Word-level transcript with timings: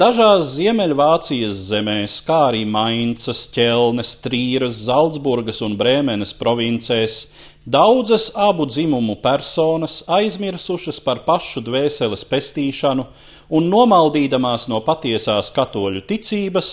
Dažās 0.00 0.54
Ziemeļvācijas 0.54 1.58
zemēs, 1.68 2.14
kā 2.24 2.36
arī 2.46 2.62
Maincas, 2.64 3.42
Ķelnes, 3.52 4.14
Trīras, 4.24 4.78
Zaldzburgas 4.86 5.58
un 5.66 5.74
Brēmenes 5.76 6.30
provincēs, 6.38 7.26
daudzas 7.68 8.30
abu 8.32 8.64
dzimumu 8.70 9.18
personas 9.20 9.98
aizmirsušas 10.08 11.02
par 11.04 11.20
pašu 11.26 11.60
dvēseles 11.66 12.24
pestīšanu 12.30 13.04
un 13.58 13.68
nomaldīdamās 13.74 14.70
no 14.72 14.80
patiesās 14.86 15.52
katoļu 15.58 16.06
ticības, 16.08 16.70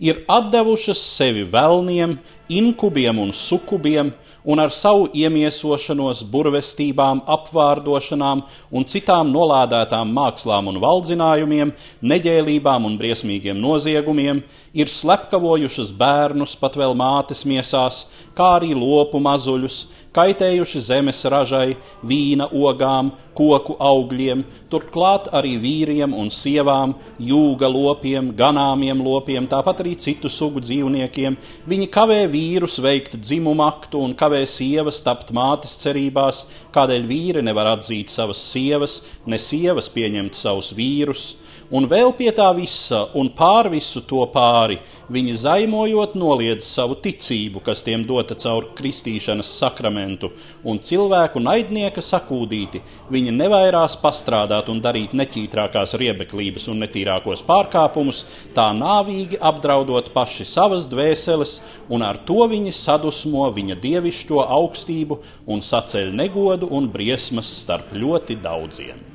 ir 0.00 0.24
atdevušas 0.28 1.00
sevi 1.16 1.44
velniem, 1.44 2.18
inkubiem 2.50 3.18
un 3.18 3.30
sukubiem, 3.32 4.10
un 4.44 4.58
ar 4.58 4.72
savu 4.74 5.06
iemiesošanos, 5.14 6.24
burvestībām, 6.32 7.20
apvārdošanām 7.30 8.42
un 8.74 8.86
citām 8.90 9.30
nolādētām 9.30 10.10
mākslām 10.16 10.70
un 10.72 10.80
valdzinājumiem, 10.82 11.70
neģēlībām 12.02 12.88
un 12.88 12.96
briesmīgiem 12.98 13.60
noziegumiem, 13.60 14.42
ir 14.74 14.90
slepkavojušas 14.90 15.92
bērnus 16.00 16.56
pat 16.58 16.78
vēl 16.80 16.96
mātes 16.98 17.44
miesās, 17.46 18.06
kā 18.34 18.56
arī 18.58 18.72
lopu 18.74 19.20
mazuļus, 19.22 19.84
kaitējuši 20.16 20.82
zemes 20.88 21.22
ražai, 21.30 21.76
vīna 22.02 22.48
ogām, 22.50 23.12
koku 23.38 23.76
augļiem, 23.78 24.42
turklāt 24.72 25.30
arī 25.36 25.54
vīriem 25.62 26.16
un 26.16 26.32
sievām, 26.34 26.96
jūga 27.22 27.70
lopiem, 27.70 28.32
ganāmiem 28.36 29.04
lopiem, 29.06 29.46
tāpat 29.50 29.84
arī 29.84 29.89
citu 29.98 30.30
sugu 30.30 30.62
dzīvniekiem. 30.64 31.36
Viņi 31.70 31.88
kavē 31.92 32.20
vīrus 32.30 32.78
veikt 32.82 33.16
dzimumu 33.18 33.64
aktu 33.66 34.02
un 34.04 34.14
kavē 34.18 34.44
sievas 34.46 35.00
tapt 35.06 35.32
mātes 35.36 35.76
cerībās, 35.82 36.44
kādēļ 36.74 37.06
vīri 37.08 37.44
nevar 37.46 37.72
atzīt 37.74 38.12
savas 38.12 38.42
sievas, 38.52 39.00
ne 39.26 39.38
sievas 39.38 39.90
pieņemt 39.92 40.38
savus 40.38 40.74
vīrus. 40.76 41.34
Un 41.70 41.84
vēl 41.86 42.10
pie 42.18 42.32
tā 42.34 42.48
visa, 42.50 43.04
un 43.14 43.28
pār 43.38 43.68
visu 43.70 44.00
to 44.02 44.24
pāri, 44.34 44.80
viņi 45.14 45.36
zaimojot 45.38 46.16
noliedz 46.18 46.66
savu 46.66 46.96
ticību, 46.98 47.60
kas 47.62 47.84
tiem 47.86 48.02
dota 48.08 48.34
caur 48.34 48.72
kristīšanas 48.74 49.52
sakramentu, 49.60 50.32
un 50.66 50.80
cilvēku 50.82 51.38
naidnieka 51.38 52.02
sakūdīti, 52.02 52.80
viņi 53.14 53.36
nevairās 53.36 53.94
pastrādāt 54.02 54.66
un 54.72 54.82
darīt 54.82 55.14
neķītrākās 55.14 55.94
riebeklības 56.02 56.66
un 56.72 56.82
netīrākos 56.82 57.46
pārkāpumus, 57.46 58.24
tā 58.56 58.66
nāvīgi 58.74 59.38
apdraudot 59.80 60.12
paši 60.12 60.44
savas 60.44 60.86
dvēseles, 60.90 61.60
un 61.88 62.02
ar 62.04 62.18
to 62.26 62.46
viņi 62.48 62.72
sadusmo 62.72 63.50
viņa 63.54 63.76
dievišķo 63.80 64.44
augstību 64.44 65.20
un 65.48 65.60
saceļ 65.60 66.12
negodu 66.12 66.68
un 66.70 66.88
briesmas 66.88 67.46
starp 67.62 67.92
ļoti 67.92 68.36
daudziem. 68.42 69.10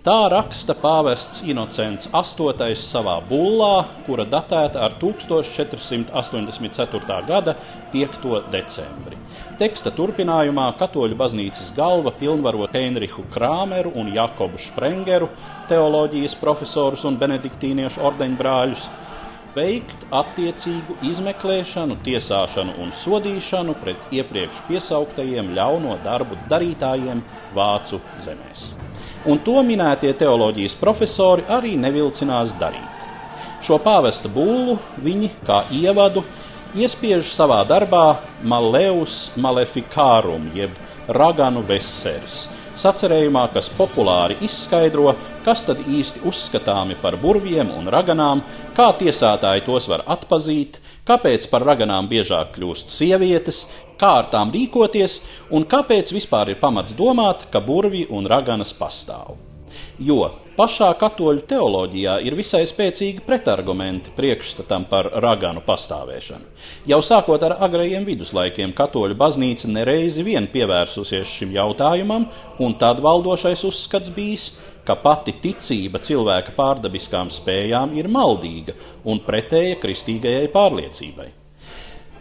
Tā 0.00 0.32
raksta 0.32 0.72
pāvests 0.80 1.42
Inocents 1.44 2.08
VIII 2.08 2.72
savā 2.80 3.20
bullā, 3.28 3.84
kura 4.06 4.24
datēta 4.24 4.80
ar 4.80 4.94
1484. 4.96 6.08
gada 7.28 7.52
5. 7.92 8.48
decembri. 8.48 9.20
Teksta 9.60 9.92
turpinājumā 9.92 10.72
katoļu 10.80 11.12
baznīcas 11.20 11.68
galva 11.76 12.16
pilnvaro 12.16 12.64
Heinrichu 12.72 13.28
Krāmeru 13.34 13.92
un 14.00 14.08
Jakobu 14.14 14.56
Sprengeru, 14.56 15.28
teoloģijas 15.68 16.32
profesorus 16.40 17.04
un 17.04 17.20
benediktīniešu 17.20 18.00
ordeņbrāļus, 18.00 18.88
veikt 19.56 20.04
attiecīgu 20.14 20.98
izmeklēšanu, 21.10 21.98
tiesāšanu 22.06 22.76
un 22.82 22.92
sodīšanu 22.94 23.78
pret 23.82 24.12
iepriekš 24.14 24.62
piesauktajiem 24.68 25.54
ļauno 25.56 25.98
darbu 26.04 26.38
darītājiem 26.52 27.24
Vācu 27.56 28.02
zemēs 28.22 28.70
un 29.28 29.40
to 29.44 29.60
minētie 29.66 30.12
teoloģijas 30.16 30.76
profesori 30.80 31.44
arī 31.48 31.74
nevilcinās 31.80 32.54
darīt. 32.60 33.06
Šo 33.64 33.76
pāvesta 33.84 34.30
būlu 34.32 34.78
viņi, 35.04 35.30
kā 35.46 35.62
ievadu, 35.76 36.22
iespiež 36.76 37.32
savā 37.34 37.60
darbā 37.68 38.20
Maleus 38.42 39.28
Maleficarum, 39.36 40.48
jeb 40.56 40.76
Raganu 41.08 41.62
Veseris, 41.66 42.46
sacerējumā, 42.80 43.46
kas 43.54 43.68
populāri 43.76 44.38
izskaidro, 44.46 45.12
kas 45.44 45.64
tad 45.68 45.82
īsti 45.84 46.24
uzskatāmi 46.30 46.96
par 47.02 47.18
burviem 47.20 47.72
un 47.76 47.90
raganām, 47.92 48.42
kā 48.76 48.90
tiesātāji 49.02 49.66
tos 49.68 49.88
var 49.90 50.06
atpazīt, 50.16 50.80
kāpēc 51.08 51.50
par 51.52 51.66
raganām 51.68 52.08
biežāk 52.10 52.56
kļūst 52.56 52.94
sievietes, 52.94 53.66
kā 54.00 54.16
ar 54.22 54.32
tām 54.32 54.54
rīkoties 54.56 55.20
un 55.52 55.68
kāpēc 55.68 56.14
vispār 56.16 56.54
ir 56.54 56.60
pamats 56.62 56.96
domāt, 56.96 57.48
ka 57.52 57.62
burvi 57.64 58.06
un 58.08 58.28
raganas 58.30 58.74
pastāv. 58.76 59.49
Jo 60.02 60.30
pašā 60.58 60.90
katoļu 61.00 61.44
teoloģijā 61.48 62.18
ir 62.26 62.36
visai 62.36 62.62
spēcīgi 62.68 63.24
pretargumenti 63.24 64.12
priekšstatam 64.16 64.84
par 64.90 65.08
raganu 65.24 65.62
pastāvēšanu. 65.64 66.50
Jau 66.90 67.00
sākot 67.04 67.46
ar 67.46 67.56
agrajiem 67.66 68.04
viduslaikiem, 68.08 68.74
katoļu 68.76 69.16
baznīca 69.20 69.70
nereizi 69.72 70.26
vien 70.26 70.50
pievērsusies 70.52 71.32
šim 71.38 71.56
jautājumam, 71.56 72.28
un 72.60 72.76
tad 72.82 73.00
valdošais 73.04 73.64
uzskats 73.70 74.12
bijis, 74.12 74.52
ka 74.84 74.96
pati 75.00 75.36
ticība 75.40 76.00
cilvēka 76.04 76.56
pārdabiskām 76.56 77.32
spējām 77.32 77.96
ir 78.00 78.08
maldīga 78.12 78.76
un 79.08 79.22
pretēja 79.24 79.80
kristīgajai 79.80 80.48
pārliecībai. 80.52 81.39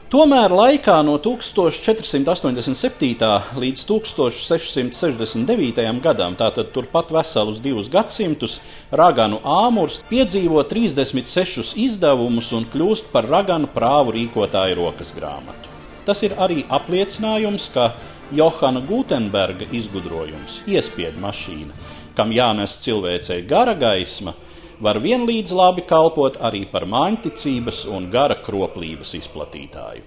Tomēr 0.09 0.49
laikā 0.49 1.03
no 1.05 1.19
1487. 1.21 3.29
līdz 3.61 3.81
1669. 3.85 5.85
gadam, 6.01 6.33
tātad 6.33 6.73
turpat 6.73 7.13
veselus 7.13 7.61
divus 7.61 7.85
gadsimtus, 7.93 8.57
raganu 8.89 9.37
āmurs 9.45 10.01
piedzīvo 10.09 10.65
36 10.65 11.77
izdevumus 11.85 12.49
un 12.57 12.65
kļūst 12.73 13.13
par 13.13 13.29
raganu 13.29 13.69
prāvu 13.69 14.17
rīkotāju 14.17 14.81
rokas 14.81 15.13
grāmatu. 15.13 15.69
Tas 16.09 16.25
ir 16.25 16.33
arī 16.41 16.65
apliecinājums, 16.65 17.69
ka 17.69 17.93
Johana 18.33 18.81
Gutenberga 18.81 19.69
izgudrojums, 19.69 20.65
iespiedu 20.65 21.21
mašīna, 21.21 21.69
kam 22.17 22.33
jānes 22.33 22.81
cilvēcei 22.81 23.45
gara 23.45 23.77
gaisma, 23.77 24.33
var 24.79 24.99
vienlīdz 25.03 25.53
labi 25.55 25.83
kalpot 25.87 26.39
arī 26.49 26.65
par 26.71 26.87
māņticības 26.89 27.85
un 27.91 28.09
gara 28.13 28.37
kroplības 28.43 29.15
izplatītāju. 29.19 30.05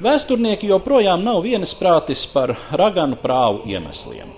Vēsturnieki 0.00 0.70
joprojām 0.70 1.24
nav 1.26 1.42
vienisprātis 1.44 2.22
par 2.32 2.54
raganu 2.72 3.18
prāvu 3.20 3.66
iemesliem. 3.68 4.30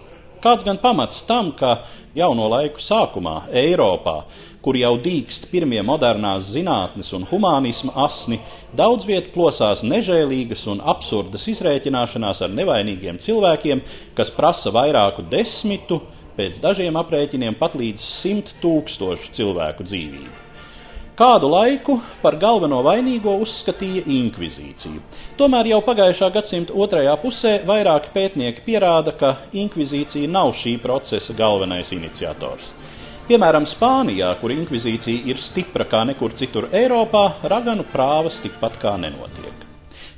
Kāds 0.42 0.64
gan 0.66 0.80
pamats 0.82 1.20
tam, 1.22 1.52
ka 1.54 1.84
jauno 2.18 2.48
laiku 2.50 2.82
sākumā 2.82 3.44
Eiropā, 3.54 4.24
kur 4.64 4.74
jau 4.74 4.96
dīkst 4.98 5.46
pirmie 5.52 5.78
modernās 5.86 6.48
zinātnes 6.56 7.12
un 7.14 7.28
humānisma 7.30 7.94
asni, 8.02 8.40
daudz 8.74 9.06
viet 9.06 9.30
plosās 9.36 9.84
nežēlīgas 9.86 10.64
un 10.72 10.82
absurdas 10.82 11.46
izrēķināšanās 11.52 12.42
ar 12.42 12.50
nevainīgiem 12.58 13.22
cilvēkiem, 13.22 13.84
kas 14.18 14.34
prasa 14.34 14.74
vairāku 14.74 15.22
desmitu, 15.30 16.00
pēc 16.36 16.62
dažiem 16.64 16.96
aprēķiniem 17.00 17.58
pat 17.60 17.76
līdz 17.78 18.04
simt 18.04 18.54
tūkstošu 18.62 19.32
cilvēku 19.36 19.86
dzīvību. 19.88 20.40
Kādu 21.12 21.50
laiku 21.52 21.98
par 22.22 22.38
galveno 22.40 22.78
vainīgo 22.82 23.34
uzskatīja 23.44 24.06
inkvizīciju. 24.14 25.02
Tomēr 25.36 25.68
jau 25.74 25.82
pagājušā 25.84 26.30
gadsimta 26.32 26.72
otrajā 26.72 27.12
pusē 27.20 27.52
vairāki 27.68 28.14
pētnieki 28.14 28.64
pierāda, 28.64 29.12
ka 29.12 29.34
inkvizīcija 29.52 30.30
nav 30.32 30.54
šī 30.56 30.78
procesa 30.80 31.36
galvenais 31.36 31.92
iniciators. 31.92 32.72
Piemēram, 33.28 33.68
Spānijā, 33.68 34.32
kur 34.40 34.56
inkvizīcija 34.56 35.28
ir 35.28 35.38
stipra 35.38 35.84
kā 35.84 36.00
nekur 36.08 36.32
citur 36.36 36.70
Eiropā, 36.72 37.26
raganu 37.44 37.84
prāvas 37.92 38.40
tikpat 38.42 38.80
kā 38.80 38.96
nenotiek. 39.04 39.41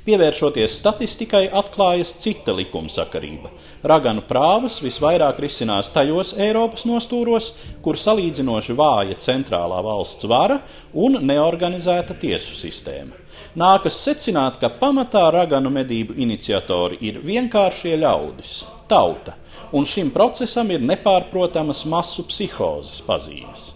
Pievēršoties 0.05 0.75
statistikai, 0.77 1.47
atklājas 1.49 2.11
cita 2.21 2.53
likumsakarība. 2.53 3.49
Raganu 3.89 4.21
prāvas 4.29 4.75
visvairāk 4.85 5.39
risinās 5.41 5.89
tajos 5.95 6.35
Eiropas 6.37 6.83
nostūros, 6.85 7.47
kur 7.81 7.97
salīdzinoši 7.97 8.75
vāja 8.77 9.17
centrālā 9.25 9.79
valsts 9.87 10.27
vara 10.29 10.59
un 10.93 11.17
neorganizēta 11.25 12.19
tiesu 12.21 12.53
sistēma. 12.59 13.17
Nākas 13.57 13.97
secināt, 14.05 14.59
ka 14.61 14.69
pamatā 14.77 15.23
raganu 15.33 15.73
medību 15.73 16.19
iniciatori 16.21 17.01
ir 17.09 17.17
vienkāršie 17.25 17.97
ļaudis, 18.05 18.59
tauta, 18.85 19.33
un 19.73 19.89
šim 19.89 20.13
procesam 20.13 20.69
ir 20.69 20.85
nepārprotamas 20.85 21.81
masu 21.89 22.27
psihozes 22.29 23.01
pazīmes. 23.09 23.71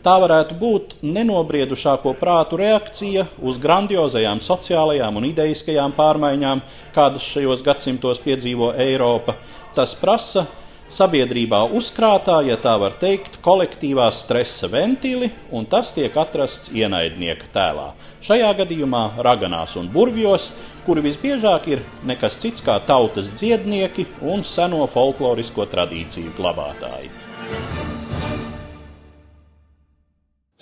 Tā 0.00 0.14
varētu 0.16 0.56
būt 0.56 0.94
nenobriedušāko 1.04 2.14
prātu 2.16 2.56
reakcija 2.56 3.26
uz 3.44 3.58
grandiozajām 3.60 4.40
sociālajām 4.40 5.18
un 5.20 5.26
ideiskajām 5.28 5.92
pārmaiņām, 5.98 6.62
kādas 6.94 7.26
šajos 7.34 7.60
gadsimtos 7.66 8.22
piedzīvo 8.24 8.70
Eiropa. 8.80 9.34
Tas 9.76 9.92
prasa 10.00 10.46
sabiedrībā 10.90 11.60
uzkrātā, 11.76 12.38
ja 12.48 12.56
tā 12.56 12.72
var 12.80 12.96
teikt, 13.02 13.36
kolektīvā 13.44 14.08
stresa 14.16 14.70
ventili, 14.72 15.28
un 15.52 15.68
tas 15.68 15.92
tiek 15.92 16.16
atrasts 16.16 16.72
ienaidnieka 16.72 17.52
tēlā. 17.52 17.90
Šajā 18.24 18.54
gadījumā 18.62 19.04
raganās 19.20 19.76
un 19.76 19.92
burvjos, 19.92 20.48
kuri 20.88 21.04
visbiežāk 21.10 21.68
ir 21.74 21.84
nekas 22.08 22.40
cits 22.40 22.64
kā 22.64 22.80
tautas 22.88 23.28
dziednieki 23.36 24.08
un 24.32 24.48
seno 24.48 24.86
folklorisko 24.88 25.68
tradīciju 25.76 26.32
glabātāji. 26.40 27.12